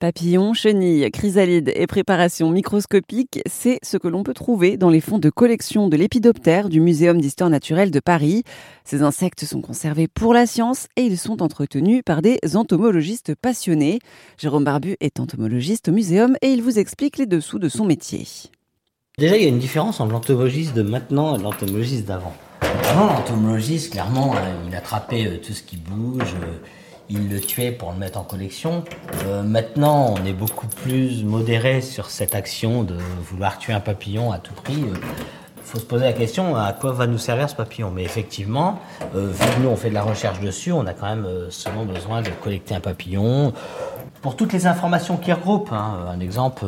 [0.00, 5.18] Papillons, chenilles, chrysalides et préparations microscopiques, c'est ce que l'on peut trouver dans les fonds
[5.18, 8.44] de collection de l'épidoptère du Muséum d'histoire naturelle de Paris.
[8.84, 13.98] Ces insectes sont conservés pour la science et ils sont entretenus par des entomologistes passionnés.
[14.36, 18.24] Jérôme Barbu est entomologiste au muséum et il vous explique les dessous de son métier.
[19.18, 22.34] Déjà, il y a une différence entre l'entomologiste de maintenant et l'entomologiste d'avant.
[22.88, 24.38] Avant, l'entomologiste, clairement, euh,
[24.68, 26.58] il attrapait euh, tout ce qui bouge euh,
[27.10, 28.84] il le tuait pour le mettre en collection.
[29.26, 34.32] Euh, maintenant, on est beaucoup plus modéré sur cette action de vouloir tuer un papillon
[34.32, 34.76] à tout prix.
[34.76, 35.00] Il euh,
[35.62, 37.90] faut se poser la question à quoi va nous servir ce papillon?
[37.90, 38.80] Mais effectivement,
[39.14, 41.84] euh, vu que nous on fait de la recherche dessus, on a quand même seulement
[41.84, 43.52] besoin de collecter un papillon
[44.22, 45.72] pour toutes les informations qu'il regroupe.
[45.72, 46.06] Hein.
[46.10, 46.64] Un exemple.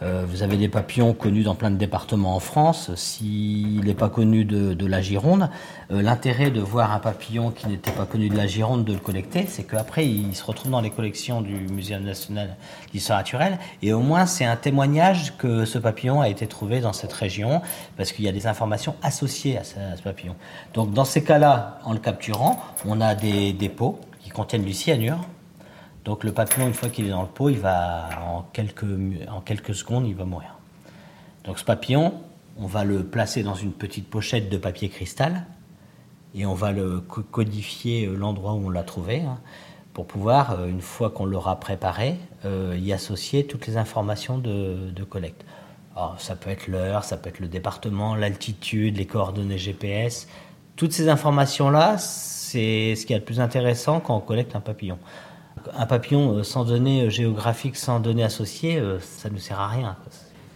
[0.00, 2.94] Euh, vous avez des papillons connus dans plein de départements en France.
[2.94, 5.50] S'il n'est pas connu de, la Gironde,
[5.90, 9.00] euh, l'intérêt de voir un papillon qui n'était pas connu de la Gironde, de le
[9.00, 12.56] collecter, c'est qu'après, il se retrouve dans les collections du Muséum national
[12.92, 13.58] d'histoire naturelle.
[13.82, 17.60] Et au moins, c'est un témoignage que ce papillon a été trouvé dans cette région,
[17.96, 20.36] parce qu'il y a des informations associées à ce, papillon.
[20.74, 25.18] Donc, dans ces cas-là, en le capturant, on a des dépôts qui contiennent du cyanure
[26.04, 28.84] donc le papillon, une fois qu'il est dans le pot, il va en quelques,
[29.30, 30.54] en quelques secondes, il va mourir.
[31.44, 32.14] Donc ce papillon,
[32.58, 35.46] on va le placer dans une petite pochette de papier cristal
[36.34, 39.38] et on va le codifier euh, l'endroit où on l'a trouvé hein,
[39.92, 44.90] pour pouvoir, euh, une fois qu'on l'aura préparé, euh, y associer toutes les informations de,
[44.90, 45.44] de collecte.
[45.96, 50.28] Alors, ça peut être l'heure, ça peut être le département, l'altitude, les coordonnées GPS.
[50.76, 54.98] Toutes ces informations-là, c'est ce qui est le plus intéressant quand on collecte un papillon.
[55.76, 59.68] Un papillon euh, sans données euh, géographiques, sans données associées, euh, ça ne sert à
[59.68, 59.96] rien.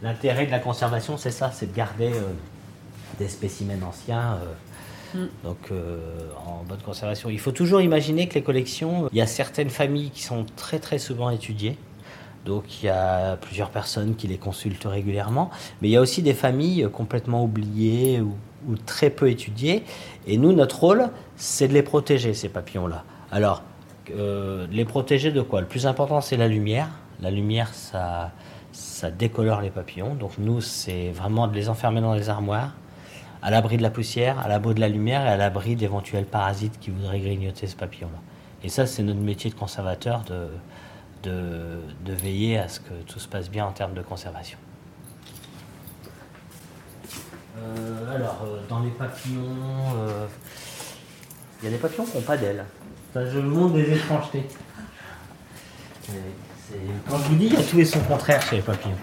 [0.02, 2.10] L'intérêt de la conservation, c'est ça, c'est de garder
[3.20, 4.38] des spécimens anciens.
[5.14, 5.18] Mm.
[5.44, 5.70] Donc
[6.44, 7.30] en bonne conservation.
[7.30, 10.80] Il faut toujours imaginer que les collections, il y a certaines familles qui sont très
[10.80, 11.78] très souvent étudiées.
[12.44, 15.50] Donc il y a plusieurs personnes qui les consultent régulièrement.
[15.80, 18.34] Mais il y a aussi des familles complètement oubliées ou,
[18.68, 19.84] ou très peu étudiées.
[20.26, 23.04] Et nous, notre rôle, c'est de les protéger, ces papillons-là.
[23.30, 23.62] Alors,
[24.10, 26.88] euh, les protéger de quoi Le plus important, c'est la lumière.
[27.20, 28.32] La lumière, ça,
[28.72, 30.14] ça décolore les papillons.
[30.14, 32.74] Donc nous, c'est vraiment de les enfermer dans les armoires,
[33.42, 36.78] à l'abri de la poussière, à l'abri de la lumière et à l'abri d'éventuels parasites
[36.80, 38.18] qui voudraient grignoter ce papillon-là.
[38.64, 40.48] Et ça, c'est notre métier de conservateur, de,
[42.04, 44.58] veiller à ce que tout se passe bien en termes de conservation.
[47.58, 49.40] Euh, alors, euh, dans les papillons,
[51.60, 52.64] il y a des papillons qui n'ont pas d'ailes
[53.14, 54.44] je vous montre des étrangetés.
[57.08, 58.96] Quand je vous dis, il y a tout et son contraire chez les papillons.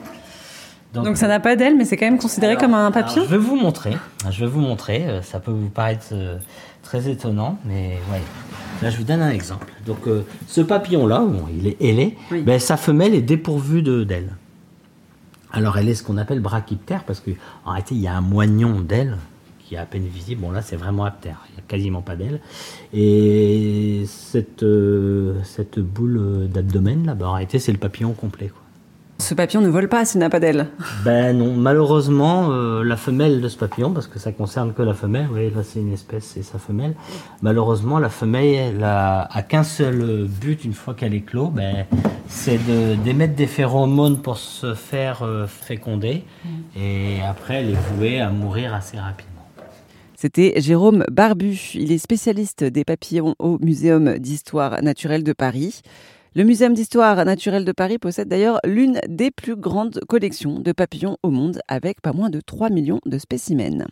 [0.93, 3.37] Donc, ça n'a pas d'aile, mais c'est quand même considéré comme un papillon Je vais
[3.37, 3.95] vous montrer.
[4.29, 5.07] Je vais vous montrer.
[5.07, 6.37] Euh, ça peut vous paraître euh,
[6.81, 8.21] très étonnant, mais ouais.
[8.81, 9.67] Là, je vous donne un exemple.
[9.85, 14.35] Donc, euh, ce papillon-là, il est ailé, ben, sa femelle est dépourvue d'ailes.
[15.51, 18.79] Alors, elle est ce qu'on appelle brachyptère, parce qu'en réalité, il y a un moignon
[18.79, 19.17] d'ailes
[19.59, 20.41] qui est à peine visible.
[20.41, 21.45] Bon, là, c'est vraiment aptère.
[21.69, 22.41] Quasiment pas d'aile.
[22.93, 28.49] Et cette, euh, cette boule d'abdomen, là, bah, en réalité, c'est le papillon complet.
[28.49, 28.61] Quoi.
[29.19, 30.67] Ce papillon ne vole pas s'il n'a pas d'aile
[31.03, 34.93] Ben non, malheureusement, euh, la femelle de ce papillon, parce que ça concerne que la
[34.93, 36.95] femelle, oui, là c'est une espèce, c'est sa femelle.
[37.41, 41.85] Malheureusement, la femelle elle a, qu'un seul but une fois qu'elle est clos, ben,
[42.27, 42.59] c'est
[43.03, 46.23] d'émettre des phéromones pour se faire euh, féconder.
[46.45, 46.49] Mm.
[46.79, 49.28] Et après, elle est vouée à mourir assez rapidement.
[50.21, 51.57] C'était Jérôme Barbu.
[51.75, 55.79] Il est spécialiste des papillons au Muséum d'histoire naturelle de Paris.
[56.35, 61.15] Le Muséum d'histoire naturelle de Paris possède d'ailleurs l'une des plus grandes collections de papillons
[61.23, 63.87] au monde avec pas moins de 3 millions de spécimens.